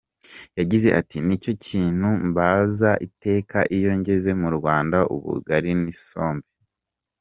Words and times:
Yagize 0.59 0.87
ati 0.99 1.17
“Nicyo 1.25 1.51
kintu 1.65 2.09
mbaza 2.27 2.91
iteka 3.07 3.57
iyo 3.77 3.91
ngeze 3.99 4.31
mu 4.41 4.49
Rwanda, 4.57 4.97
ubugari 5.15 5.71
n’isombe. 5.81 6.47